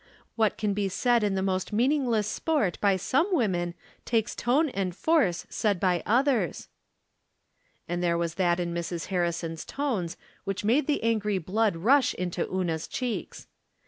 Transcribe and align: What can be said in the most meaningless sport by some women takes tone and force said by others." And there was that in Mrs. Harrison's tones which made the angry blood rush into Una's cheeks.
What 0.35 0.57
can 0.57 0.73
be 0.73 0.89
said 0.89 1.23
in 1.23 1.35
the 1.35 1.43
most 1.43 1.71
meaningless 1.71 2.27
sport 2.27 2.79
by 2.81 2.95
some 2.95 3.27
women 3.35 3.75
takes 4.03 4.33
tone 4.35 4.69
and 4.69 4.95
force 4.95 5.45
said 5.47 5.79
by 5.79 6.01
others." 6.07 6.69
And 7.87 8.01
there 8.01 8.17
was 8.17 8.33
that 8.33 8.59
in 8.59 8.73
Mrs. 8.73 9.05
Harrison's 9.13 9.63
tones 9.63 10.17
which 10.43 10.65
made 10.65 10.87
the 10.87 11.03
angry 11.03 11.37
blood 11.37 11.75
rush 11.75 12.15
into 12.15 12.51
Una's 12.51 12.87
cheeks. 12.87 13.45